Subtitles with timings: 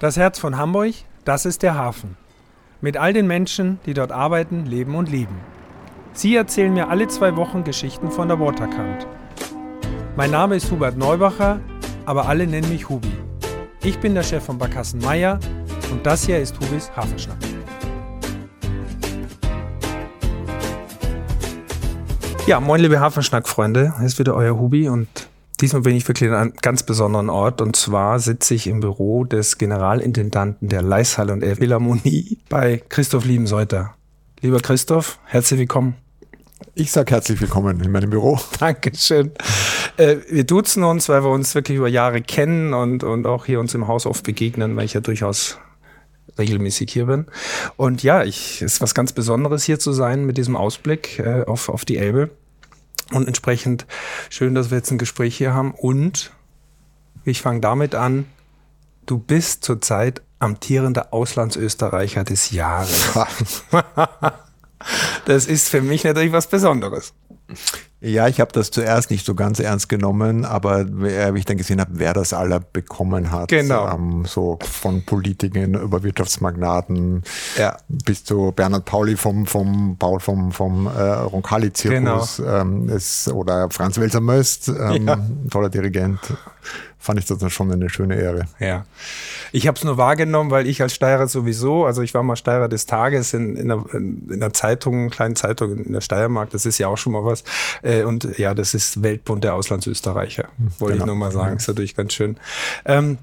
[0.00, 0.92] Das Herz von Hamburg,
[1.24, 2.16] das ist der Hafen.
[2.80, 5.36] Mit all den Menschen, die dort arbeiten, leben und lieben.
[6.12, 9.06] Sie erzählen mir alle zwei Wochen Geschichten von der Waterkant.
[10.16, 11.60] Mein Name ist Hubert Neubacher,
[12.06, 13.12] aber alle nennen mich Hubi.
[13.84, 15.38] Ich bin der Chef von Barkassen Meier
[15.92, 17.38] und das hier ist Hubis Hafenschnack.
[22.48, 25.08] Ja, moin liebe Hafenschnack-Freunde, hier ist wieder euer Hubi und
[25.60, 29.24] Diesmal bin ich wirklich an einem ganz besonderen Ort und zwar sitze ich im Büro
[29.24, 33.94] des Generalintendanten der Leishalle und Philharmonie bei Christoph Liebenseuter.
[34.40, 35.94] Lieber Christoph, herzlich willkommen.
[36.74, 38.40] Ich sage herzlich willkommen in meinem Büro.
[38.58, 39.30] Dankeschön.
[39.96, 43.60] Äh, wir duzen uns, weil wir uns wirklich über Jahre kennen und, und auch hier
[43.60, 45.58] uns im Haus oft begegnen, weil ich ja durchaus
[46.36, 47.26] regelmäßig hier bin.
[47.76, 51.44] Und ja, ich, es ist was ganz Besonderes hier zu sein mit diesem Ausblick äh,
[51.44, 52.30] auf, auf die Elbe.
[53.14, 53.86] Und entsprechend
[54.28, 55.72] schön, dass wir jetzt ein Gespräch hier haben.
[55.72, 56.32] Und
[57.24, 58.26] ich fange damit an,
[59.06, 63.12] du bist zurzeit amtierender Auslandsösterreicher des Jahres.
[65.26, 67.14] das ist für mich natürlich was Besonderes.
[68.04, 71.80] Ja, ich habe das zuerst nicht so ganz ernst genommen, aber wie ich dann gesehen
[71.80, 73.90] habe, wer das aller bekommen hat, genau.
[73.90, 77.22] ähm, so von Politikern über Wirtschaftsmagnaten
[77.56, 77.78] ja.
[77.88, 82.60] bis zu Bernhard Pauli vom vom Paul vom vom äh, Roncalli-Zirkus genau.
[82.60, 82.92] ähm,
[83.32, 85.18] oder Franz Welser Möst, ähm, ja.
[85.50, 86.20] toller Dirigent
[87.04, 88.46] fand ich das dann schon eine schöne Ehre.
[88.58, 88.86] Ja.
[89.52, 92.66] Ich habe es nur wahrgenommen, weil ich als Steirer sowieso, also ich war mal Steirer
[92.68, 96.64] des Tages in, in, einer, in einer Zeitung, einer kleinen Zeitung in der Steiermark, das
[96.64, 97.44] ist ja auch schon mal was.
[97.82, 101.04] Äh, und ja, das ist Weltbund der Auslandsösterreicher, wollte genau.
[101.04, 101.58] ich nur mal sagen.
[101.58, 102.38] Ist natürlich ganz schön.
[102.86, 103.18] Ähm,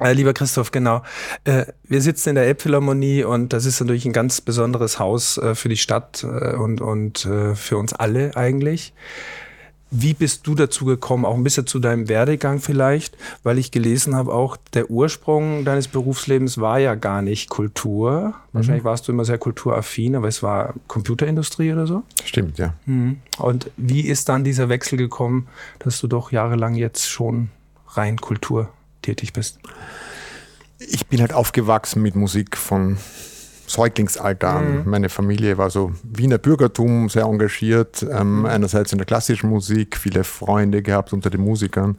[0.00, 1.02] äh, lieber Christoph, genau.
[1.44, 5.68] Äh, wir sitzen in der Elbphilharmonie und das ist natürlich ein ganz besonderes Haus für
[5.68, 8.94] die Stadt und, und für uns alle eigentlich.
[9.94, 14.14] Wie bist du dazu gekommen, auch ein bisschen zu deinem Werdegang vielleicht, weil ich gelesen
[14.14, 18.32] habe, auch der Ursprung deines Berufslebens war ja gar nicht Kultur.
[18.54, 18.88] Wahrscheinlich mhm.
[18.88, 22.04] warst du immer sehr kulturaffin, aber es war Computerindustrie oder so.
[22.24, 22.72] Stimmt, ja.
[22.86, 23.18] Mhm.
[23.36, 25.46] Und wie ist dann dieser Wechsel gekommen,
[25.78, 27.50] dass du doch jahrelang jetzt schon
[27.88, 28.70] rein Kultur
[29.02, 29.58] tätig bist?
[30.78, 32.96] Ich bin halt aufgewachsen mit Musik von
[33.72, 34.78] Säuglingsalter an.
[34.78, 34.90] Mhm.
[34.90, 38.46] Meine Familie war so Wiener Bürgertum, sehr engagiert, ähm, mhm.
[38.46, 41.96] einerseits in der klassischen Musik, viele Freunde gehabt unter den Musikern.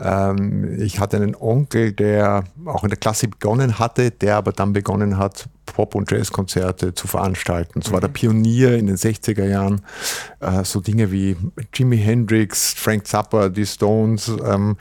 [0.00, 4.72] Ähm, ich hatte einen Onkel, der auch in der Klassik begonnen hatte, der aber dann
[4.72, 7.80] begonnen hat, Pop- und Jazzkonzerte zu veranstalten.
[7.80, 7.94] Es mhm.
[7.94, 9.82] war der Pionier in den 60er Jahren.
[10.40, 11.36] Äh, so Dinge wie
[11.72, 14.30] Jimi Hendrix, Frank Zappa, die Stones.
[14.44, 14.76] Ähm,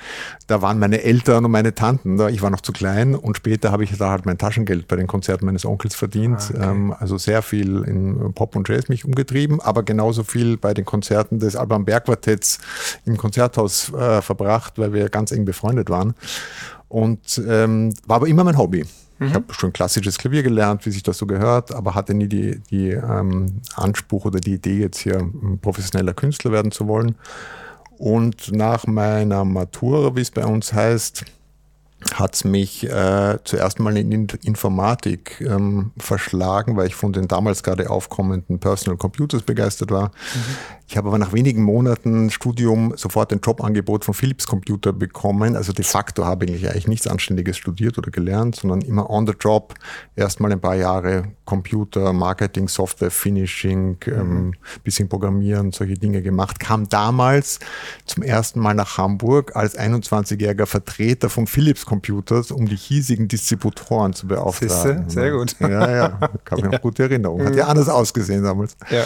[0.48, 2.30] da waren meine Eltern und meine Tanten da.
[2.30, 5.08] Ich war noch zu klein und später habe ich da halt mein Taschengeld bei den
[5.08, 6.40] Konzerten meines Onkels verdient.
[6.40, 6.70] Ah, okay.
[6.70, 10.86] ähm, also sehr viel in Pop und Jazz mich umgetrieben, aber genauso viel bei den
[10.86, 12.60] Konzerten des Alban Berg Quartetts
[13.06, 16.16] im Konzerthaus äh, verbracht, weil wir ganz eng befreundet waren.
[16.88, 18.86] Und ähm, war aber immer mein Hobby.
[19.22, 19.28] Mhm.
[19.28, 22.60] Ich habe schon klassisches Klavier gelernt, wie sich das so gehört, aber hatte nie die,
[22.72, 27.16] die ähm, Anspruch oder die Idee, jetzt hier ein professioneller Künstler werden zu wollen.
[28.00, 31.24] Und nach meiner Matura, wie es bei uns heißt,
[32.16, 37.62] hat es mich äh, zuerst mal in Informatik ähm, verschlagen, weil ich von den damals
[37.62, 40.08] gerade aufkommenden Personal Computers begeistert war.
[40.08, 40.56] Mhm.
[40.92, 45.56] Ich habe aber nach wenigen Monaten Studium sofort ein Jobangebot von Philips Computer bekommen.
[45.56, 49.32] Also de facto habe ich eigentlich nichts Anständiges studiert oder gelernt, sondern immer on the
[49.40, 49.74] job.
[50.18, 54.14] Erstmal ein paar Jahre Computer, Marketing, Software, Finishing, mhm.
[54.14, 54.54] ähm,
[54.84, 56.60] bisschen Programmieren, solche Dinge gemacht.
[56.60, 57.60] Kam damals
[58.06, 64.12] zum ersten Mal nach Hamburg als 21-jähriger Vertreter von Philips Computers, um die hiesigen Distributoren
[64.12, 65.06] zu beauftragen.
[65.06, 65.06] Siehste?
[65.08, 65.56] Sehr gut.
[65.62, 67.48] Ja, ja, habe ich noch gute Erinnerungen.
[67.48, 68.76] Hat ja anders ausgesehen damals.
[68.90, 69.06] Ja.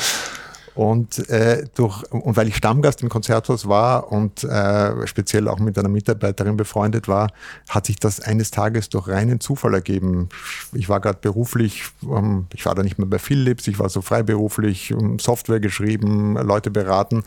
[0.75, 5.77] Und, äh, durch, und weil ich Stammgast im Konzerthaus war und äh, speziell auch mit
[5.79, 7.31] einer Mitarbeiterin befreundet war,
[7.69, 10.27] hat sich das eines Tages durch reinen Zufall ergeben.
[10.73, 14.01] Ich war gerade beruflich, ähm, ich war da nicht mehr bei Philips, ich war so
[14.01, 17.23] freiberuflich, um, Software geschrieben, Leute beraten.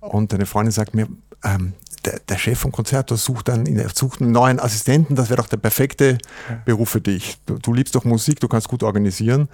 [0.00, 1.06] Und eine Freundin sagt mir,
[1.44, 1.74] ähm,
[2.04, 5.58] der, der, Chef vom Konzerthaus sucht einen, sucht einen neuen Assistenten, das wäre doch der
[5.58, 6.18] perfekte
[6.64, 7.38] Beruf für dich.
[7.46, 9.48] Du, du, liebst doch Musik, du kannst gut organisieren.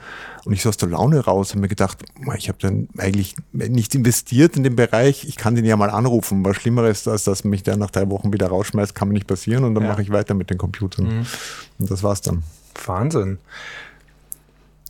[0.44, 2.04] Und ich so aus der Laune raus habe mir gedacht,
[2.36, 6.44] ich habe dann eigentlich nichts investiert in den Bereich, ich kann den ja mal anrufen.
[6.44, 9.64] Was Schlimmeres, als dass mich der nach drei Wochen wieder rausschmeißt, kann mir nicht passieren
[9.64, 9.90] und dann ja.
[9.90, 11.04] mache ich weiter mit den Computern.
[11.06, 11.26] Mhm.
[11.78, 12.42] Und das war's dann.
[12.84, 13.38] Wahnsinn.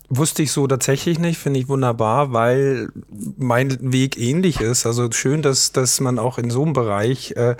[0.08, 2.90] Wusste ich so tatsächlich nicht, finde ich wunderbar, weil
[3.36, 4.86] mein Weg ähnlich ist.
[4.86, 7.56] Also schön, dass, dass man auch in so einem Bereich, äh,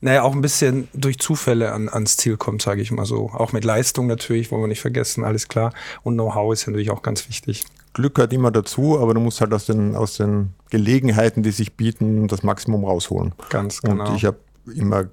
[0.00, 3.30] naja, auch ein bisschen durch Zufälle an, ans Ziel kommt, sage ich mal so.
[3.30, 5.72] Auch mit Leistung natürlich, wollen wir nicht vergessen, alles klar.
[6.04, 7.64] Und Know-how ist natürlich auch ganz wichtig.
[7.94, 11.72] Glück gehört immer dazu, aber du musst halt aus den, aus den Gelegenheiten, die sich
[11.72, 13.34] bieten, das Maximum rausholen.
[13.48, 14.08] Ganz genau.
[14.08, 14.38] Und ich habe
[14.72, 15.06] immer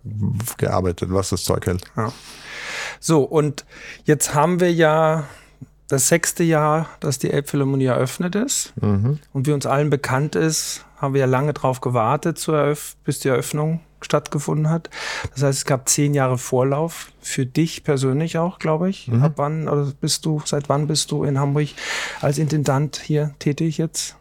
[0.57, 1.83] gearbeitet, was das Zeug hält.
[1.97, 2.11] Ja.
[2.99, 3.65] So, und
[4.03, 5.23] jetzt haben wir ja
[5.87, 8.73] das sechste Jahr, dass die Elbphilharmonie eröffnet ist.
[8.81, 9.19] Mhm.
[9.33, 12.43] Und wie uns allen bekannt ist, haben wir ja lange darauf gewartet,
[13.03, 14.89] bis die Eröffnung stattgefunden hat.
[15.33, 19.07] Das heißt, es gab zehn Jahre Vorlauf für dich persönlich auch, glaube ich.
[19.07, 19.23] Mhm.
[19.23, 21.69] Ab wann oder bist du, seit wann bist du in Hamburg
[22.21, 24.15] als Intendant hier tätig jetzt?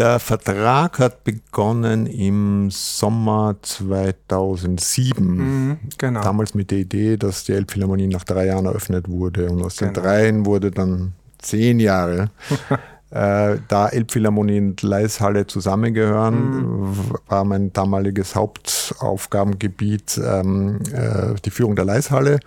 [0.00, 5.36] Der Vertrag hat begonnen im Sommer 2007.
[5.36, 6.22] Mhm, genau.
[6.22, 9.50] Damals mit der Idee, dass die Elbphilharmonie nach drei Jahren eröffnet wurde.
[9.50, 9.92] Und aus genau.
[9.92, 12.30] den dreien wurde dann zehn Jahre.
[13.10, 16.96] äh, da Elbphilharmonie und Leishalle zusammengehören, mhm.
[17.28, 22.40] war mein damaliges Hauptaufgabengebiet ähm, äh, die Führung der Leishalle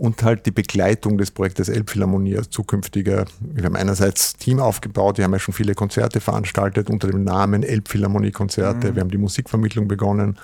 [0.00, 3.26] und halt die Begleitung des Projektes Elbphilharmonie als zukünftiger.
[3.40, 7.62] Wir haben einerseits Team aufgebaut, wir haben ja schon viele Konzerte veranstaltet unter dem Namen
[7.62, 8.90] Elbphilharmonie-Konzerte.
[8.90, 8.94] Mhm.
[8.94, 10.38] Wir haben die Musikvermittlung begonnen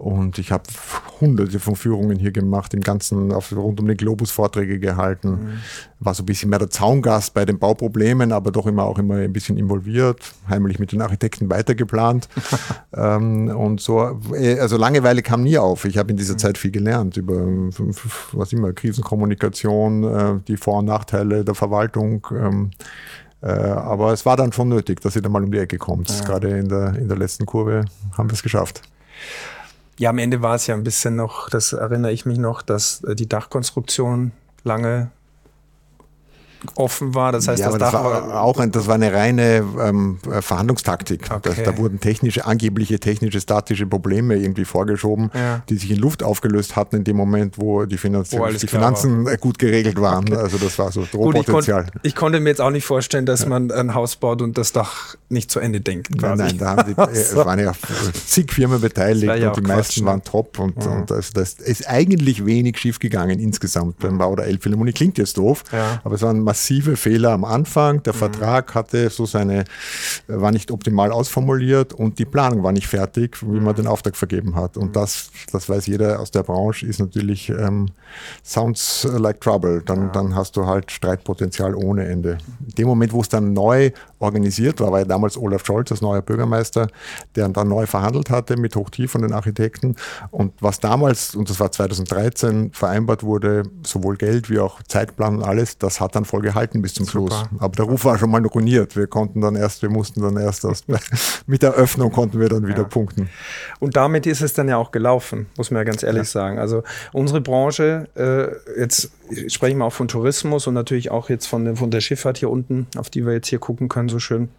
[0.00, 0.64] und ich habe
[1.20, 5.30] hunderte von Führungen hier gemacht, im Ganzen auf, rund um den Globus Vorträge gehalten.
[5.30, 5.48] Mhm.
[5.98, 9.16] War so ein bisschen mehr der Zaungast bei den Bauproblemen, aber doch immer auch immer
[9.16, 12.30] ein bisschen involviert, heimlich mit den Architekten weitergeplant.
[12.96, 15.84] ähm, und so, äh, also Langeweile kam nie auf.
[15.84, 16.38] Ich habe in dieser mhm.
[16.38, 17.34] Zeit viel gelernt über
[18.32, 22.26] was immer, Krisenkommunikation, äh, die Vor- und Nachteile der Verwaltung.
[22.32, 22.70] Ähm,
[23.42, 26.08] äh, aber es war dann schon nötig, dass ihr da mal um die Ecke kommt.
[26.08, 26.24] Ja.
[26.24, 27.84] Gerade in der, in der letzten Kurve
[28.16, 28.80] haben wir es geschafft.
[30.00, 33.04] Ja, am Ende war es ja ein bisschen noch, das erinnere ich mich noch, dass
[33.04, 34.32] äh, die Dachkonstruktion
[34.64, 35.10] lange
[36.74, 37.32] offen war.
[37.32, 41.30] Das heißt, ja, das, das war, auch ein, das war eine reine ähm, Verhandlungstaktik.
[41.30, 41.40] Okay.
[41.42, 45.62] Das, da wurden technische, angebliche technische, statische Probleme irgendwie vorgeschoben, ja.
[45.68, 49.24] die sich in Luft aufgelöst hatten in dem Moment, wo die, Finanz wo die Finanzen
[49.24, 49.36] war.
[49.36, 50.28] gut geregelt waren.
[50.28, 50.36] Okay.
[50.36, 51.84] Also das war so Drohpotenzial.
[51.84, 53.48] Ich, kon ich, konnte mir jetzt auch nicht vorstellen, dass ja.
[53.48, 56.16] man ein Haus baut und das Dach nicht zu Ende denkt.
[56.18, 56.42] Quasi.
[56.42, 57.72] Nein, nein, da haben die, es waren ja
[58.26, 60.90] zig Firmen beteiligt und die meisten waren top und, ja.
[60.90, 64.92] und das, das ist eigentlich wenig schiefgegangen insgesamt beim Bau der Elbphilharmonie.
[64.92, 65.64] Klingt jetzt doof,
[66.04, 68.02] aber es waren massive Fehler am Anfang.
[68.02, 68.18] Der mhm.
[68.18, 69.64] Vertrag hatte so seine,
[70.26, 73.76] war nicht optimal ausformuliert und die Planung war nicht fertig, wie man mhm.
[73.76, 74.76] den Auftrag vergeben hat.
[74.76, 74.92] Und mhm.
[74.92, 77.86] das, das weiß jeder aus der Branche, ist natürlich ähm,
[78.42, 79.80] sounds like trouble.
[79.86, 80.08] Dann, ja.
[80.08, 82.38] dann hast du halt Streitpotenzial ohne Ende.
[82.66, 86.00] In dem Moment, wo es dann neu organisiert war, war ja damals Olaf Scholz als
[86.00, 86.88] neuer Bürgermeister,
[87.34, 89.96] der dann neu verhandelt hatte mit Hochtief von den Architekten.
[90.30, 95.42] Und was damals, und das war 2013, vereinbart wurde, sowohl Geld wie auch Zeitplan und
[95.42, 97.28] alles, das hat dann voll gehalten bis zum Super.
[97.28, 97.44] Schluss.
[97.58, 98.94] Aber der Ruf war schon mal ruiniert.
[98.96, 100.84] Wir konnten dann erst, wir mussten dann erst aus,
[101.46, 102.84] mit der Öffnung konnten wir dann wieder ja.
[102.84, 103.30] punkten.
[103.78, 106.24] Und damit ist es dann ja auch gelaufen, muss man ja ganz ehrlich ja.
[106.24, 106.58] sagen.
[106.58, 106.82] Also
[107.12, 109.10] unsere Branche, äh, jetzt
[109.48, 112.86] sprechen wir auch von Tourismus und natürlich auch jetzt von, von der Schifffahrt hier unten,
[112.96, 114.50] auf die wir jetzt hier gucken können, so schön.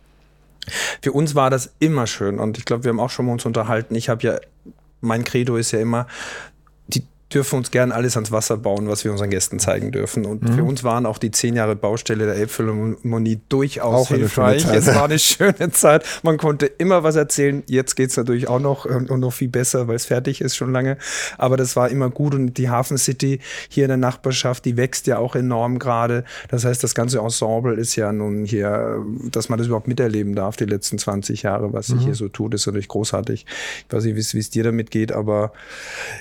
[1.01, 3.45] Für uns war das immer schön und ich glaube, wir haben auch schon mal uns
[3.45, 3.95] unterhalten.
[3.95, 4.39] Ich habe ja,
[5.01, 6.07] mein Credo ist ja immer,
[7.33, 10.25] dürfen uns gern alles ans Wasser bauen, was wir unseren Gästen zeigen dürfen.
[10.25, 10.53] Und mhm.
[10.53, 14.65] für uns waren auch die zehn Jahre Baustelle der Elbphilharmonie durchaus auch hilfreich.
[14.65, 16.05] Es war eine schöne Zeit.
[16.23, 17.63] Man konnte immer was erzählen.
[17.67, 20.55] Jetzt geht es natürlich auch noch ähm, und noch viel besser, weil es fertig ist
[20.55, 20.97] schon lange.
[21.37, 22.35] Aber das war immer gut.
[22.35, 23.39] Und die Hafen City
[23.69, 26.23] hier in der Nachbarschaft, die wächst ja auch enorm gerade.
[26.49, 30.57] Das heißt, das ganze Ensemble ist ja nun hier, dass man das überhaupt miterleben darf,
[30.57, 32.05] die letzten 20 Jahre, was sich mhm.
[32.05, 33.45] hier so tut, ist natürlich großartig.
[33.87, 35.53] Ich weiß nicht, wie es dir damit geht, aber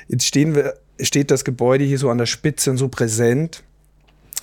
[0.09, 3.63] jetzt stehen wir steht das Gebäude hier so an der Spitze und so präsent.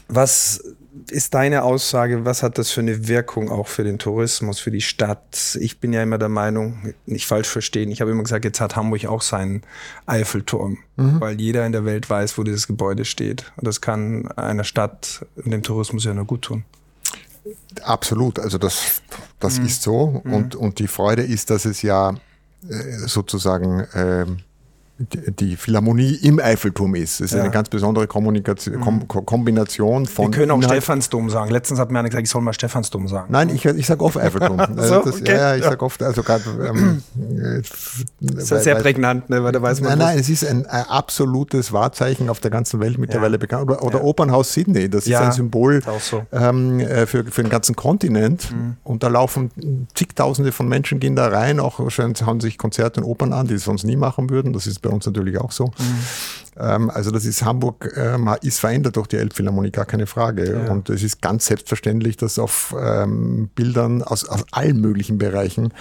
[0.08, 0.64] Was
[1.12, 2.26] ist deine Aussage?
[2.26, 5.58] Was hat das für eine Wirkung auch für den Tourismus, für die Stadt?
[5.60, 8.76] Ich bin ja immer der Meinung, nicht falsch verstehen, ich habe immer gesagt, jetzt hat
[8.76, 9.64] Hamburg auch seinen
[10.06, 11.20] Eiffelturm, mhm.
[11.22, 13.52] weil jeder in der Welt weiß, wo dieses Gebäude steht.
[13.58, 16.64] Und das kann einer Stadt und dem Tourismus ja nur gut tun.
[17.84, 19.02] Absolut, also das,
[19.40, 19.66] das mhm.
[19.66, 20.22] ist so.
[20.24, 20.34] Mhm.
[20.34, 22.16] Und, und die Freude ist, dass es ja
[22.68, 24.26] äh, sozusagen äh,
[25.00, 27.20] die Philharmonie im Eiffelturm ist.
[27.20, 27.44] Das ist ja.
[27.44, 30.26] eine ganz besondere Kommunikation, Kom Kombination von.
[30.26, 31.52] Wir können auch Inhalt Stephansdom sagen.
[31.52, 33.28] Letztens hat mir einer gesagt, ich soll mal Stephansdom sagen.
[33.32, 34.58] Nein, ich, ich sage oft Eiffelturm.
[34.76, 35.36] so, das, okay.
[35.36, 36.44] Ja, ich sage oft, also gerade.
[36.68, 37.04] Ähm,
[38.38, 39.90] ist ja sehr weil, prägnant, ne, weil da weiß man.
[39.92, 43.38] Nein, nein, es ist ein, absolutes Wahrzeichen auf der ganzen Welt mittlerweile ja.
[43.38, 43.64] bekannt.
[43.70, 46.26] Oder, oder Opernhaus Sydney, das ist ein Symbol so.
[46.32, 48.52] ähm, äh, für, für den ganzen Kontinent.
[48.52, 48.78] Mhm.
[48.84, 53.34] Und da laufen zigtausende von Menschen gehen da rein, auch haben sich Konzerte und Opern
[53.34, 54.54] an, die sie sonst nie machen würden.
[54.54, 55.66] Das ist bei uns natürlich auch so.
[55.66, 56.00] Mhm.
[56.60, 60.64] Ähm, also das ist Hamburg, ähm, ist verändert durch die Elbphilharmonie, gar keine Frage.
[60.66, 60.72] Ja.
[60.72, 65.74] Und es ist ganz selbstverständlich, dass auf ähm, Bildern aus, aus allen möglichen Bereichen,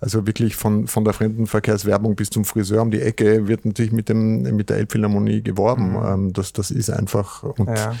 [0.00, 4.08] also wirklich von, von der Fremdenverkehrswerbung bis zum Friseur um die Ecke, wird natürlich mit,
[4.08, 5.92] dem, mit der Elbphilharmonie geworben.
[5.92, 6.06] Mhm.
[6.06, 7.94] Ähm, das, das ist einfach und ja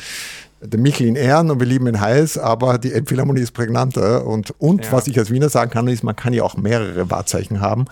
[0.60, 4.26] der Michel in Ehren und wir lieben ihn heiß, aber die Elbphilharmonie ist prägnanter.
[4.26, 4.92] Und, und ja.
[4.92, 7.84] was ich als Wiener sagen kann, ist, man kann ja auch mehrere Wahrzeichen haben,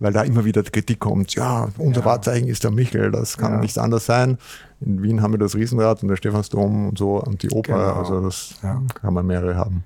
[0.00, 2.06] weil da immer wieder die Kritik kommt, ja, unser ja.
[2.06, 3.60] Wahrzeichen ist der Michel, das kann ja.
[3.60, 4.38] nichts anderes sein.
[4.80, 7.92] In Wien haben wir das Riesenrad und der Stephansdom und so und die Oper, genau.
[7.94, 9.84] also das kann man mehrere haben.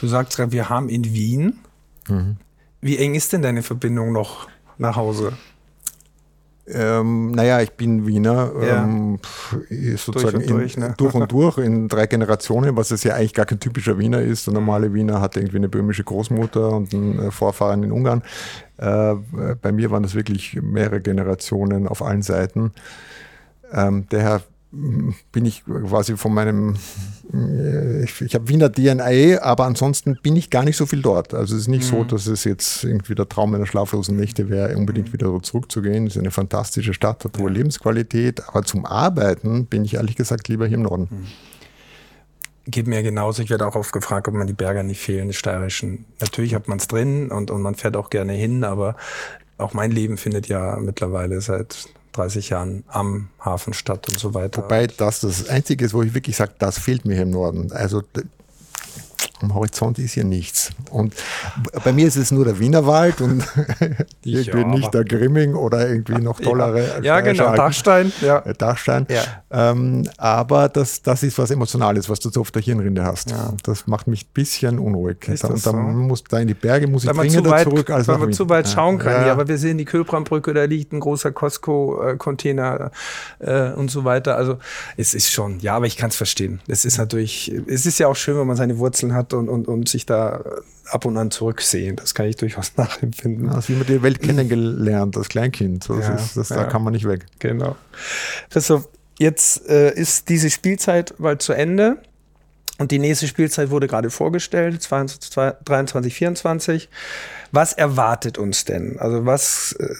[0.00, 1.58] Du sagst gerade, wir haben in Wien.
[2.08, 2.36] Mhm.
[2.80, 5.32] Wie eng ist denn deine Verbindung noch nach Hause?
[6.72, 8.84] Ähm, naja, ich bin Wiener, ja.
[8.84, 9.18] ähm,
[9.96, 10.94] sozusagen durch und, durch, in, ne?
[10.96, 14.46] durch und durch in drei Generationen, was es ja eigentlich gar kein typischer Wiener ist.
[14.46, 18.22] Der normale Wiener hat irgendwie eine böhmische Großmutter und einen äh, Vorfahren in Ungarn.
[18.78, 19.14] Äh,
[19.60, 22.72] bei mir waren das wirklich mehrere Generationen auf allen Seiten.
[23.72, 26.76] Ähm, daher bin ich quasi von meinem,
[27.32, 31.34] äh, ich, ich habe Wiener DNA, aber ansonsten bin ich gar nicht so viel dort.
[31.34, 31.96] Also es ist nicht mhm.
[31.96, 35.12] so, dass es jetzt irgendwie der Traum meiner schlaflosen Nächte wäre, unbedingt mhm.
[35.14, 36.06] wieder so zurückzugehen.
[36.06, 40.46] Es ist eine fantastische Stadt, hat hohe Lebensqualität, aber zum Arbeiten bin ich ehrlich gesagt
[40.46, 41.08] lieber hier im Norden.
[41.10, 41.26] Mhm.
[42.70, 43.42] Geht mir genauso.
[43.42, 46.04] Ich werde auch oft gefragt, ob man die Berge nicht fehlen, die steirischen.
[46.20, 48.96] Natürlich hat man es drin und, und man fährt auch gerne hin, aber
[49.58, 54.62] auch mein Leben findet ja mittlerweile seit 30 Jahren am Hafen statt und so weiter.
[54.62, 57.72] Wobei das das Einzige ist, wo ich wirklich sage, das fehlt mir im Norden.
[57.72, 58.02] Also
[59.42, 60.70] am Horizont ist hier nichts.
[60.90, 61.14] Und
[61.84, 63.44] bei mir ist es nur der Wienerwald und
[64.24, 67.00] irgendwie ja, nicht der Grimming oder irgendwie noch tollere.
[67.02, 68.12] Ja, ja genau, Dachstein.
[68.20, 68.38] Ja.
[68.40, 69.06] Äh, Dachstein.
[69.08, 69.22] Ja.
[69.50, 73.30] Ähm, aber das, das ist was Emotionales, was du so auf der Hirnrinde hast.
[73.30, 73.52] Ja.
[73.62, 75.28] Das macht mich ein bisschen unruhig.
[75.28, 75.98] Ist und dann so?
[76.00, 78.68] muss da in die Berge muss ich dringender weit, zurück als Weil man zu weit
[78.68, 79.26] schauen kann.
[79.26, 79.32] Ja.
[79.32, 82.90] aber wir sehen die Kölbrandbrücke, da liegt ein großer Costco-Container
[83.38, 84.36] äh, und so weiter.
[84.36, 84.58] Also
[84.96, 86.60] es ist schon, ja, aber ich kann es verstehen.
[86.68, 89.68] Es ist natürlich, es ist ja auch schön, wenn man seine Wurzeln hat und, und,
[89.68, 90.44] und sich da
[90.86, 91.96] ab und an zurücksehen.
[91.96, 93.46] Das kann ich durchaus nachempfinden.
[93.46, 95.88] Ja, wie man die Welt kennengelernt als Kleinkind.
[95.88, 96.56] Das ja, ist, das, ja.
[96.56, 97.26] Da kann man nicht weg.
[97.38, 97.76] Genau.
[98.50, 101.98] Christoph, jetzt äh, ist diese Spielzeit bald zu Ende.
[102.78, 105.30] Und die nächste Spielzeit wurde gerade vorgestellt, 22,
[105.64, 106.88] 23, 24.
[107.52, 108.98] Was erwartet uns denn?
[108.98, 109.94] Also was äh,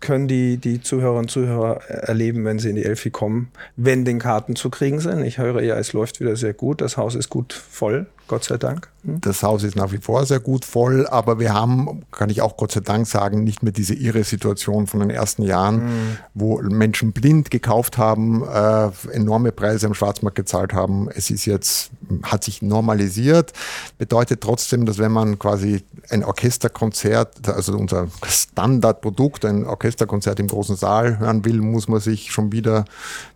[0.00, 4.18] können die, die Zuhörerinnen und Zuhörer erleben, wenn sie in die Elfi kommen, wenn den
[4.18, 5.24] Karten zu kriegen sind?
[5.24, 8.06] Ich höre ja, es läuft wieder sehr gut, das Haus ist gut voll.
[8.26, 8.88] Gott sei Dank.
[9.04, 9.20] Hm?
[9.20, 12.56] Das Haus ist nach wie vor sehr gut voll, aber wir haben, kann ich auch
[12.56, 16.18] Gott sei Dank sagen, nicht mehr diese irre Situation von den ersten Jahren, mhm.
[16.32, 21.08] wo Menschen blind gekauft haben, äh, enorme Preise am Schwarzmarkt gezahlt haben.
[21.14, 21.90] Es ist jetzt,
[22.22, 23.52] hat sich normalisiert,
[23.98, 30.76] bedeutet trotzdem, dass wenn man quasi ein Orchesterkonzert, also unser Standardprodukt, ein Orchesterkonzert im großen
[30.76, 32.84] Saal hören will, muss man sich schon wieder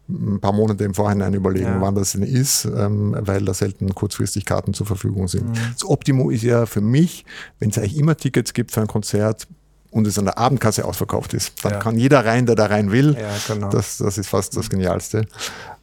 [0.08, 1.80] ein paar Monate im Vorhinein überlegen, ja.
[1.80, 5.48] wann das denn ist, ähm, weil da selten kurzfristig Karten zur Verfügung sind.
[5.48, 5.54] Mhm.
[5.74, 7.24] Das Optimum ist ja für mich,
[7.58, 9.46] wenn es eigentlich immer Tickets gibt für ein Konzert,
[9.90, 11.64] und es an der Abendkasse ausverkauft ist.
[11.64, 11.78] Dann ja.
[11.78, 13.16] kann jeder rein, der da rein will.
[13.18, 13.70] Ja, genau.
[13.70, 15.26] das, das ist fast das Genialste.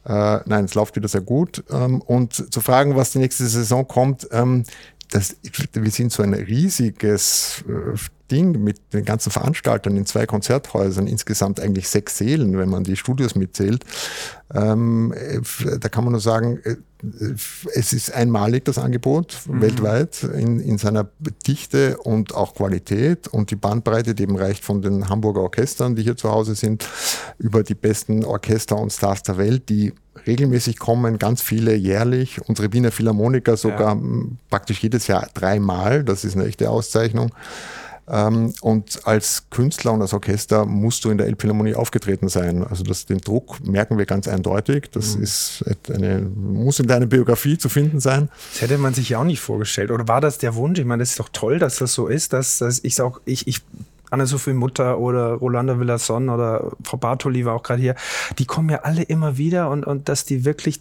[0.04, 1.64] Äh, nein, es läuft wieder sehr gut.
[1.70, 4.62] Ähm, und zu fragen, was die nächste Saison kommt, ähm,
[5.10, 5.36] das,
[5.72, 7.96] wir sind so ein riesiges äh,
[8.30, 12.96] Ding mit den ganzen Veranstaltern in zwei Konzerthäusern, insgesamt eigentlich sechs Sälen, wenn man die
[12.96, 13.84] Studios mitzählt.
[14.52, 15.40] Ähm, äh,
[15.78, 16.76] da kann man nur sagen, äh,
[17.74, 19.60] es ist einmalig das Angebot mhm.
[19.60, 21.08] weltweit in, in seiner
[21.46, 26.02] Dichte und auch Qualität und die Bandbreite, die eben reicht von den Hamburger Orchestern, die
[26.02, 26.88] hier zu Hause sind,
[27.38, 29.92] über die besten Orchester und Stars der Welt, die
[30.26, 32.40] regelmäßig kommen, ganz viele jährlich.
[32.46, 34.02] Unsere Wiener Philharmoniker sogar ja.
[34.50, 36.04] praktisch jedes Jahr dreimal.
[36.04, 37.32] Das ist eine echte Auszeichnung.
[38.08, 42.64] Ähm, und als Künstler und als Orchester musst du in der Elbphilharmonie aufgetreten sein.
[42.64, 44.90] Also das, den Druck merken wir ganz eindeutig.
[44.92, 45.22] Das mhm.
[45.24, 48.28] ist eine, muss in deiner Biografie zu finden sein.
[48.52, 49.90] Das hätte man sich ja auch nicht vorgestellt.
[49.90, 50.78] Oder war das der Wunsch?
[50.78, 53.48] Ich meine, das ist doch toll, dass das so ist, dass, dass ich auch, ich,
[53.48, 53.62] ich
[54.10, 57.94] Anne-Sophie Mutter oder Rolanda Villasson oder Frau Bartoli war auch gerade hier,
[58.38, 60.80] die kommen ja alle immer wieder und, und dass die wirklich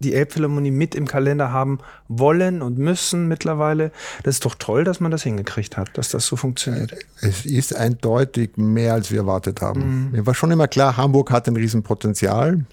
[0.00, 3.92] die Elbphilharmonie mit im Kalender haben wollen und müssen mittlerweile.
[4.24, 6.94] Das ist doch toll, dass man das hingekriegt hat, dass das so funktioniert.
[7.22, 10.06] Es ist eindeutig mehr, als wir erwartet haben.
[10.06, 10.10] Mhm.
[10.12, 12.66] Mir war schon immer klar, Hamburg hat ein Riesenpotenzial.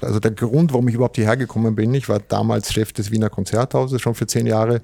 [0.00, 3.30] Also der Grund, warum ich überhaupt hierher gekommen bin, ich war damals Chef des Wiener
[3.30, 4.80] Konzerthauses, schon für zehn Jahre.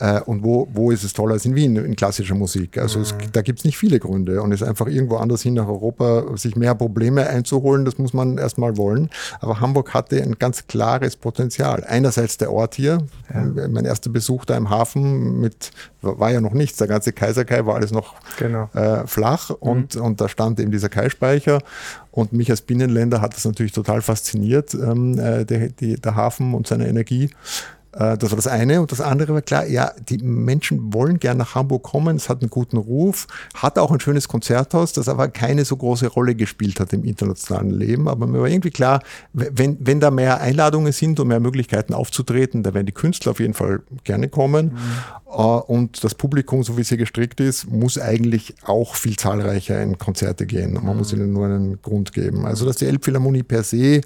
[0.00, 2.78] Äh, und wo, wo ist es toller als in Wien in klassischer Musik?
[2.78, 3.04] Also mhm.
[3.04, 4.42] es, da gibt es nicht viele Gründe.
[4.42, 8.14] Und es ist einfach irgendwo anders hin nach Europa, sich mehr Probleme einzuholen, das muss
[8.14, 9.10] man erstmal wollen.
[9.40, 11.84] Aber Hamburg hatte ein ganz klares Potenzial.
[11.86, 12.98] Einerseits der Ort hier,
[13.32, 13.68] ja.
[13.68, 17.74] mein erster Besuch da im Hafen mit, war ja noch nichts, der ganze Kaiserkai war
[17.74, 18.70] alles noch genau.
[18.72, 20.02] äh, flach und, mhm.
[20.02, 21.60] und da stand eben dieser Kai-Speicher.
[22.12, 26.54] Und mich als Binnenländer hat das natürlich total fasziniert, ähm, äh, der, die, der Hafen
[26.54, 27.30] und seine Energie.
[27.92, 28.80] Äh, das war das eine.
[28.80, 32.40] Und das andere war klar, ja, die Menschen wollen gern nach Hamburg kommen, es hat
[32.40, 36.80] einen guten Ruf, hat auch ein schönes Konzerthaus, das aber keine so große Rolle gespielt
[36.80, 38.08] hat im internationalen Leben.
[38.08, 42.62] Aber mir war irgendwie klar, wenn, wenn da mehr Einladungen sind und mehr Möglichkeiten aufzutreten,
[42.62, 44.74] da werden die Künstler auf jeden Fall gerne kommen.
[44.74, 45.34] Mhm.
[45.34, 49.96] Und das Publikum, so wie es hier gestrickt ist, muss eigentlich auch viel zahlreicher in
[49.96, 50.74] Konzerte gehen.
[50.74, 50.96] Man mhm.
[50.96, 52.46] muss ihnen nur einen Grund geben.
[52.46, 54.00] Also, dass die Elbphilharmonie per se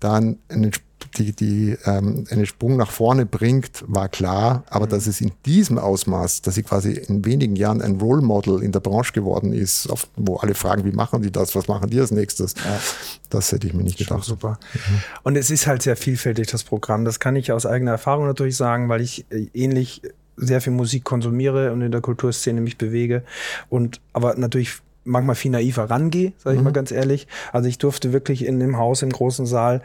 [0.00, 0.72] dann einen
[1.18, 4.64] die, die ähm, einen Sprung nach vorne bringt, war klar.
[4.68, 4.90] Aber mhm.
[4.90, 8.72] dass es in diesem Ausmaß, dass sie quasi in wenigen Jahren ein Role Model in
[8.72, 12.00] der Branche geworden ist, auf, wo alle fragen, wie machen die das, was machen die
[12.00, 12.78] als nächstes, ja.
[13.30, 14.24] das hätte ich mir nicht gedacht.
[14.24, 14.58] Super.
[14.72, 15.02] Mhm.
[15.22, 17.04] Und es ist halt sehr vielfältig, das Programm.
[17.04, 20.02] Das kann ich aus eigener Erfahrung natürlich sagen, weil ich äh, ähnlich
[20.36, 23.22] sehr viel Musik konsumiere und in der Kulturszene mich bewege.
[23.68, 26.64] Und aber natürlich manchmal viel naiver rangehe, sage ich mhm.
[26.64, 27.26] mal ganz ehrlich.
[27.52, 29.82] Also ich durfte wirklich in dem Haus im großen Saal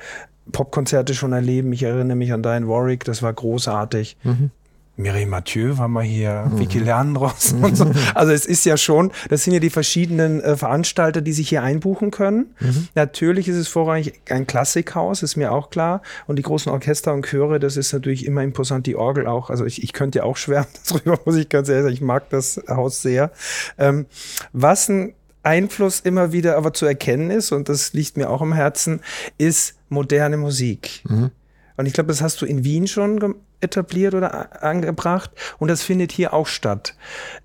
[0.52, 1.72] Popkonzerte schon erleben.
[1.74, 4.18] Ich erinnere mich an Diane Warwick, das war großartig.
[4.24, 4.52] Mhm.
[5.00, 6.60] Mireille Mathieu war mal hier, mhm.
[6.60, 7.90] Vicky Lernross und so.
[8.14, 11.64] Also es ist ja schon, das sind ja die verschiedenen äh, Veranstalter, die sich hier
[11.64, 12.54] einbuchen können.
[12.60, 12.90] Mhm.
[12.96, 16.02] Natürlich ist es vorrangig ein Klassikhaus, ist mir auch klar.
[16.28, 19.50] Und die großen Orchester und Chöre, das ist natürlich immer imposant, die Orgel auch.
[19.50, 21.94] Also ich, ich könnte ja auch schwärmen darüber, muss ich ganz ehrlich sagen.
[21.94, 23.32] Ich mag das Haus sehr.
[23.78, 24.06] Ähm,
[24.52, 25.14] was ein
[25.44, 29.00] Einfluss immer wieder aber zu erkennen ist, und das liegt mir auch am Herzen,
[29.38, 31.02] ist moderne Musik.
[31.08, 31.32] Mhm.
[31.78, 36.12] Und ich glaube, das hast du in Wien schon etabliert oder angebracht und das findet
[36.12, 36.96] hier auch statt.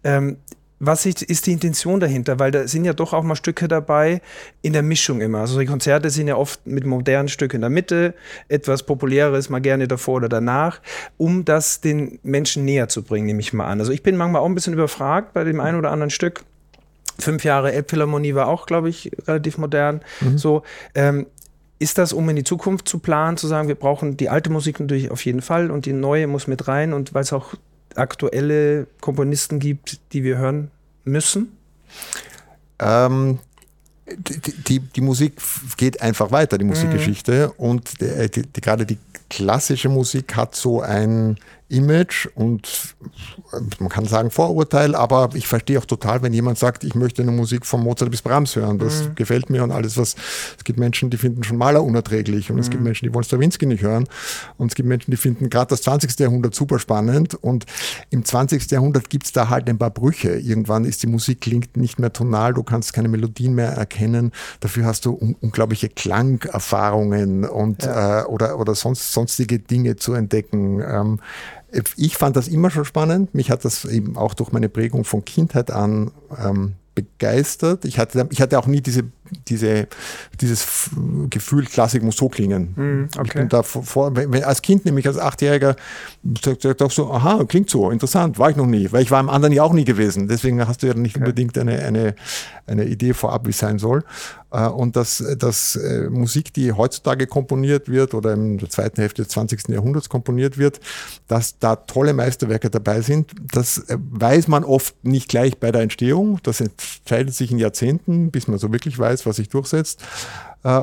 [0.03, 0.37] Ähm,
[0.81, 2.39] was ist die Intention dahinter?
[2.39, 4.21] Weil da sind ja doch auch mal Stücke dabei
[4.61, 5.39] in der Mischung immer.
[5.41, 8.15] Also die Konzerte sind ja oft mit modernen Stücken in der Mitte,
[8.49, 10.81] etwas populäres mal gerne davor oder danach,
[11.17, 13.81] um das den Menschen näher zu bringen, nehme ich mal an.
[13.81, 16.45] Also ich bin manchmal auch ein bisschen überfragt bei dem einen oder anderen Stück.
[17.19, 20.01] Fünf Jahre Elbphilharmonie war auch, glaube ich, relativ modern.
[20.21, 20.39] Mhm.
[20.39, 20.65] So,
[20.97, 21.27] ähm,
[21.85, 24.81] ist das, um in die Zukunft zu planen, zu sagen, wir brauchen die alte Musik
[24.81, 27.55] natürlich auf jeden Fall und die neue muss mit rein und weil es auch
[27.95, 30.71] aktuelle Komponisten gibt, die wir hören
[31.05, 31.57] müssen?
[32.81, 33.39] Ähm,
[34.07, 35.35] die, die, die, Musik
[35.77, 37.53] geht einfach weiter, die Musikgeschichte.
[37.59, 37.65] Mhm.
[37.65, 38.99] Und die, die, gerade die
[39.29, 41.37] klassische Musik hat so ein
[41.75, 42.95] Image und
[43.79, 47.31] man kann sagen Vorurteil, aber ich verstehe auch total, wenn jemand sagt, ich möchte eine
[47.31, 48.79] Musik von Mozart bis Brahms hören.
[48.79, 49.15] Das mhm.
[49.15, 50.17] gefällt mir und alles, was
[50.57, 52.63] es gibt Menschen, die finden schon Maler unerträglich und mhm.
[52.63, 52.89] es gibt mhm.
[52.89, 54.07] Menschen, die wollen Stravinsky nicht hören
[54.57, 56.19] und es gibt Menschen, die finden gerade das 20.
[56.19, 57.67] Jahrhundert super spannend und
[58.11, 58.71] im 20.
[58.71, 60.37] Jahrhundert gibt es da halt ein paar Brüche.
[60.37, 64.33] Irgendwann ist die Musik klingt nicht mehr tonal, du kannst keine Melodien mehr erkennen.
[64.61, 68.23] Dafür hast du un unglaubliche Klangerfahrungen und ja.
[68.23, 70.81] äh, oder, oder sonst, sonstige Dinge zu entdecken.
[70.81, 71.21] Ähm,
[71.97, 73.35] ich fand das immer schon spannend.
[73.35, 77.85] Mich hat das eben auch durch meine Prägung von Kindheit an ähm, begeistert.
[77.85, 79.03] Ich hatte, ich hatte auch nie diese,
[79.49, 79.89] diese,
[80.41, 80.91] dieses
[81.29, 82.73] Gefühl, Klassik muss so klingen.
[82.77, 83.27] Mm, okay.
[83.27, 85.77] Ich bin da vor, wenn, als Kind, nämlich als Achtjähriger,
[86.43, 89.29] sagt auch so, aha, klingt so, interessant, war ich noch nie, weil ich war im
[89.29, 90.29] anderen ja auch nie gewesen.
[90.29, 91.25] Deswegen hast du ja nicht okay.
[91.25, 92.15] unbedingt eine, eine,
[92.67, 94.05] eine Idee vorab, wie es sein soll.
[94.55, 99.23] Äh, und dass, dass äh, Musik, die heutzutage komponiert wird oder in der zweiten Hälfte
[99.23, 99.69] des 20.
[99.69, 100.81] Jahrhunderts komponiert wird,
[101.27, 105.83] dass da tolle Meisterwerke dabei sind, das äh, weiß man oft nicht gleich bei der
[105.83, 106.39] Entstehung.
[106.45, 110.03] Das entscheidet sich in Jahrzehnten, bis man so wirklich weiß, was sich durchsetzt.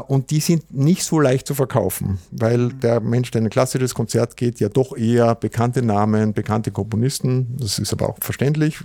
[0.08, 3.96] Und die sind nicht so leicht zu verkaufen, weil der Mensch, der in ein klassisches
[3.96, 8.78] Konzert geht, ja doch eher bekannte Namen, bekannte Komponisten, das ist aber auch verständlich,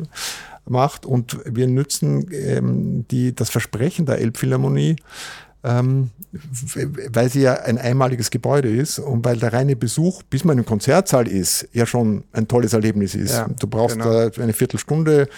[0.69, 1.07] macht.
[1.07, 4.97] Und wir nützen ähm, die, das Versprechen der Elbphilharmonie,
[5.67, 6.11] ähm,
[7.13, 10.65] weil sie ja ein einmaliges Gebäude ist und weil der reine Besuch, bis man im
[10.65, 13.35] Konzertsaal ist, ja schon ein tolles Erlebnis ist.
[13.35, 14.31] Ja, du brauchst genau.
[14.39, 15.29] eine Viertelstunde,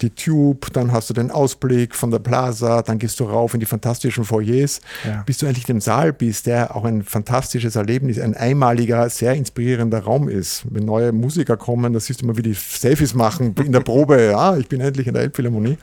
[0.00, 3.60] die Tube, dann hast du den Ausblick von der Plaza, dann gehst du rauf in
[3.60, 5.22] die fantastischen Foyers, ja.
[5.26, 10.00] bis du endlich im Saal bist, der auch ein fantastisches Erlebnis, ein einmaliger, sehr inspirierender
[10.00, 10.64] Raum ist.
[10.70, 14.22] Wenn neue Musiker kommen, da siehst du mal, wie die Selfies machen in der Probe,
[14.30, 15.76] ja, ich bin endlich in der Elbphilharmonie.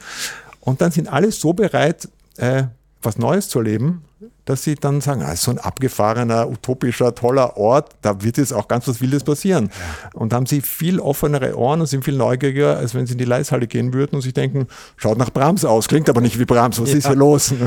[0.61, 2.63] Und dann sind alle so bereit, äh,
[3.01, 4.03] was Neues zu erleben,
[4.45, 8.67] dass sie dann sagen, ah, so ein abgefahrener, utopischer, toller Ort, da wird jetzt auch
[8.67, 9.71] ganz was Wildes passieren.
[10.13, 13.25] Und haben sie viel offenere Ohren und sind viel neugieriger, als wenn sie in die
[13.25, 16.79] Leishalle gehen würden und sich denken, schaut nach Brahms aus, klingt aber nicht wie Brahms,
[16.81, 16.97] was ja.
[16.97, 17.53] ist hier los?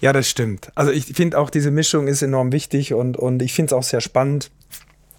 [0.00, 0.72] Ja, das stimmt.
[0.74, 3.84] Also ich finde auch, diese Mischung ist enorm wichtig und, und ich finde es auch
[3.84, 4.50] sehr spannend.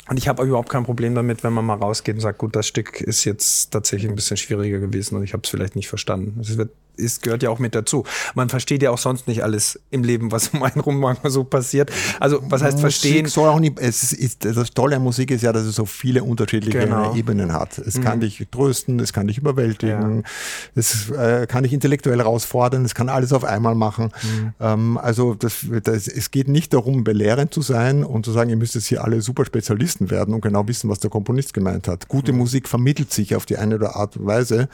[0.09, 2.67] Und ich habe überhaupt kein Problem damit, wenn man mal rausgeht und sagt, gut, das
[2.67, 6.37] Stück ist jetzt tatsächlich ein bisschen schwieriger gewesen und ich habe es vielleicht nicht verstanden.
[6.41, 8.03] Es wird ist, gehört ja auch mit dazu.
[8.35, 11.43] Man versteht ja auch sonst nicht alles im Leben, was um einen rum manchmal so
[11.43, 11.91] passiert.
[12.19, 13.25] Also was heißt Musik verstehen?
[13.27, 16.23] Soll auch nicht, es ist, das Tolle an Musik ist ja, dass es so viele
[16.23, 17.15] unterschiedliche genau.
[17.15, 17.77] Ebenen hat.
[17.77, 18.03] Es mhm.
[18.03, 20.23] kann dich trösten, es kann dich überwältigen, ja.
[20.75, 24.11] es äh, kann dich intellektuell herausfordern, es kann alles auf einmal machen.
[24.21, 24.53] Mhm.
[24.59, 28.57] Ähm, also das, das, es geht nicht darum, belehrend zu sein und zu sagen, ihr
[28.57, 32.07] müsst jetzt hier alle super Spezialisten werden und genau wissen, was der Komponist gemeint hat.
[32.07, 32.39] Gute mhm.
[32.39, 34.69] Musik vermittelt sich auf die eine oder Art und Weise.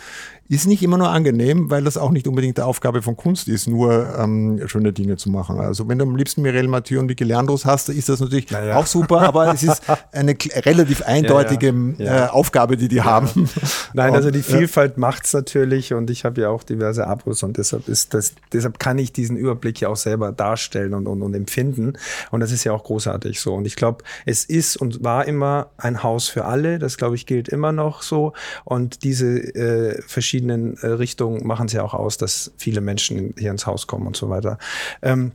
[0.50, 3.68] Ist nicht immer nur angenehm, weil das auch nicht unbedingt die Aufgabe von Kunst ist,
[3.68, 5.60] nur ähm, schöne Dinge zu machen.
[5.60, 8.76] Also wenn du am liebsten Mireille Mathieu und Vicky Leandros hast, ist das natürlich naja.
[8.76, 10.36] auch super, aber es ist eine
[10.66, 11.68] relativ eindeutige
[12.00, 12.26] ja, ja.
[12.26, 13.48] Äh, Aufgabe, die die haben.
[13.94, 15.00] Nein, also die Vielfalt ja.
[15.00, 18.80] macht es natürlich und ich habe ja auch diverse Abos und deshalb ist das, deshalb
[18.80, 21.94] kann ich diesen Überblick ja auch selber darstellen und, und, und empfinden.
[22.32, 23.54] Und das ist ja auch großartig so.
[23.54, 26.80] Und ich glaube, es ist und war immer ein Haus für alle.
[26.80, 28.34] Das, glaube ich, gilt immer noch so.
[28.66, 33.52] Und diese äh, verschiedenen äh, Richtungen machen es ja auch aus, dass viele Menschen hier
[33.52, 34.58] ins Haus kommen und so weiter.
[35.02, 35.34] Ähm,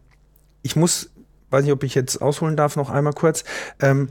[0.62, 1.11] ich muss,
[1.51, 3.45] weiß nicht, ob ich jetzt ausholen darf, noch einmal kurz.
[3.81, 4.09] Ähm,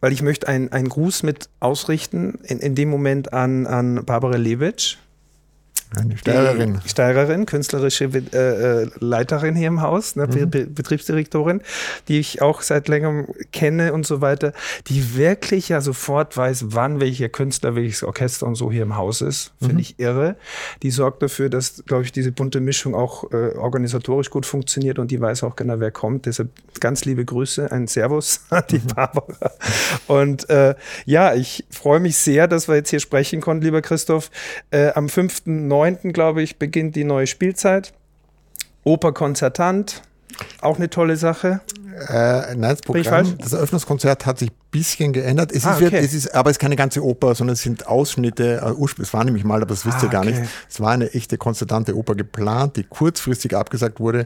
[0.00, 4.36] weil ich möchte einen, einen Gruß mit ausrichten, in, in dem Moment an, an Barbara
[4.36, 4.98] Lewitsch,
[5.96, 6.80] eine Steirerin.
[6.86, 10.50] Steirerin, künstlerische äh, äh, Leiterin hier im Haus, ne, mhm.
[10.50, 11.62] Be Betriebsdirektorin,
[12.08, 14.52] die ich auch seit längerem kenne und so weiter,
[14.86, 19.20] die wirklich ja sofort weiß, wann welcher Künstler, welches Orchester und so hier im Haus
[19.20, 19.52] ist.
[19.58, 19.80] Finde mhm.
[19.80, 20.36] ich irre.
[20.82, 25.10] Die sorgt dafür, dass, glaube ich, diese bunte Mischung auch äh, organisatorisch gut funktioniert und
[25.10, 26.26] die weiß auch genau, wer kommt.
[26.26, 28.86] Deshalb ganz liebe Grüße, ein Servus an die mhm.
[28.94, 29.50] Barbara.
[30.06, 34.30] Und äh, ja, ich freue mich sehr, dass wir jetzt hier sprechen konnten, lieber Christoph.
[34.70, 36.12] Äh, am 5.9 9.
[36.12, 37.92] glaube ich, beginnt die neue Spielzeit.
[38.84, 40.02] Oper Konzertant,
[40.60, 41.60] auch eine tolle Sache.
[42.08, 45.52] Äh, nein, das Programm, das Eröffnungskonzert hat sich bisschen geändert.
[45.52, 45.98] Es, ah, ist, okay.
[45.98, 48.60] es ist, aber es ist keine ganze Oper, sondern es sind Ausschnitte.
[48.60, 50.40] Äh, es war nämlich mal, aber das wisst ah, ihr gar okay.
[50.40, 50.50] nicht.
[50.68, 54.24] Es war eine echte konzertante Oper geplant, die kurzfristig abgesagt wurde.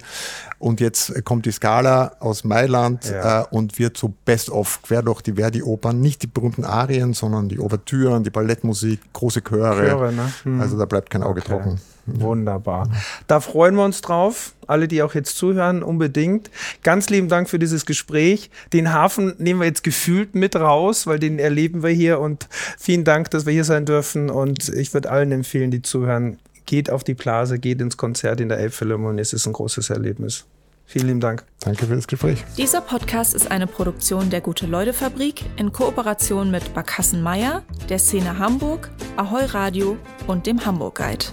[0.59, 3.43] Und jetzt kommt die Skala aus Mailand ja.
[3.43, 6.01] äh, und wird so best of quer durch die Verdi-Opern.
[6.01, 9.87] Nicht die berühmten Arien, sondern die Ouvertüren, die Ballettmusik, große Chöre.
[9.87, 10.33] Chöre ne?
[10.45, 10.61] hm.
[10.61, 11.51] Also da bleibt kein Auge okay.
[11.51, 11.81] trocken.
[12.15, 12.89] Wunderbar.
[13.27, 14.55] Da freuen wir uns drauf.
[14.67, 16.51] Alle, die auch jetzt zuhören, unbedingt.
[16.83, 18.51] Ganz lieben Dank für dieses Gespräch.
[18.73, 22.21] Den Hafen nehmen wir jetzt gefühlt mit raus, weil den erleben wir hier.
[22.21, 22.49] Und
[22.79, 24.31] vielen Dank, dass wir hier sein dürfen.
[24.31, 28.49] Und ich würde allen empfehlen, die zuhören, geht auf die Blase, geht ins Konzert in
[28.49, 29.21] der Elbphilharmonie.
[29.21, 30.45] Es ist ein großes Erlebnis.
[30.87, 31.45] Vielen lieben Dank.
[31.61, 32.43] Danke für das Gespräch.
[32.57, 38.91] Dieser Podcast ist eine Produktion der Gute-Leute-Fabrik in Kooperation mit Barkassen Meier, der Szene Hamburg,
[39.17, 41.27] Ahoi Radio und dem Hamburg Guide.